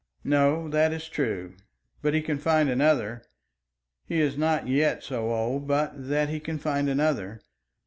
"No, 0.23 0.67
that 0.69 0.91
is 0.93 1.07
true; 1.07 1.53
but 2.01 2.15
he 2.15 2.23
can 2.23 2.39
find 2.39 2.71
another. 2.71 3.21
He 4.07 4.19
is 4.19 4.35
not 4.35 4.67
yet 4.67 5.03
so 5.03 5.31
old 5.31 5.67
but 5.67 5.93
that 5.95 6.27
he 6.27 6.39
can 6.39 6.57
find 6.57 6.89
another. 6.89 7.39